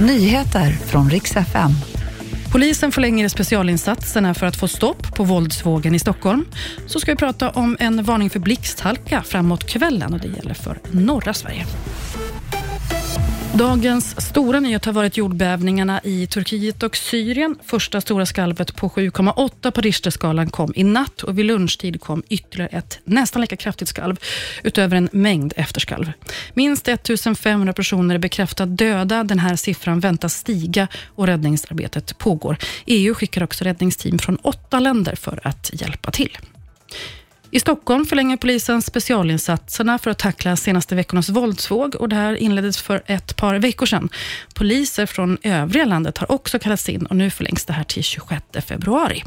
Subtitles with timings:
[0.00, 1.70] Nyheter från riks FM.
[2.52, 6.44] Polisen förlänger specialinsatserna för att få stopp på våldsvågen i Stockholm.
[6.86, 10.78] Så ska vi prata om en varning för blixthalka framåt kvällen och det gäller för
[10.90, 11.66] norra Sverige.
[13.54, 17.56] Dagens stora nyhet har varit jordbävningarna i Turkiet och Syrien.
[17.64, 22.78] Första stora skalvet på 7,8 på Richterskalan kom i natt och vid lunchtid kom ytterligare
[22.78, 24.16] ett nästan lika kraftigt skalv
[24.62, 26.12] utöver en mängd efterskalv.
[26.54, 29.24] Minst 1500 personer är bekräftat döda.
[29.24, 32.56] Den här siffran väntas stiga och räddningsarbetet pågår.
[32.86, 36.38] EU skickar också räddningsteam från åtta länder för att hjälpa till.
[37.50, 42.82] I Stockholm förlänger polisen specialinsatserna för att tackla senaste veckornas våldsvåg och det här inleddes
[42.82, 44.08] för ett par veckor sedan.
[44.54, 48.42] Poliser från övriga landet har också kallats in och nu förlängs det här till 26
[48.66, 49.24] februari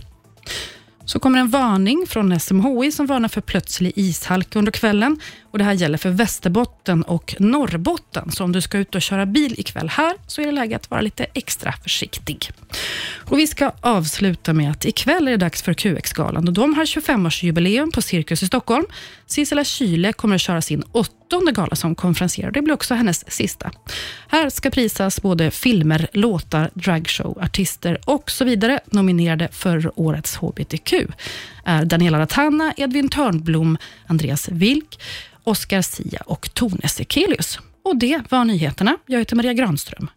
[1.05, 5.19] så kommer en varning från SMHI som varnar för plötslig ishalka under kvällen.
[5.52, 8.31] Och Det här gäller för Västerbotten och Norrbotten.
[8.31, 10.89] Så om du ska ut och köra bil ikväll här så är det läge att
[10.89, 12.52] vara lite extra försiktig.
[13.31, 16.86] Och Vi ska avsluta med att ikväll är det dags för QX-galan och de har
[16.86, 18.86] 25-årsjubileum på Cirkus i Stockholm.
[19.25, 22.52] Sissela Kyle kommer att köra sin åttonde gala som konferencier.
[22.52, 23.72] Det blir också hennes sista.
[24.28, 30.94] Här ska prisas både filmer, låtar, dragshow, artister och så vidare nominerade för årets HBTQ
[31.66, 33.77] är Daniela Ratana, Edvin Törnblom,
[34.08, 35.00] Andreas Wilk,
[35.44, 37.59] Oscar Sia och Tone Sekelius.
[37.83, 38.98] Och det var nyheterna.
[39.05, 40.09] Jag heter Maria Granström.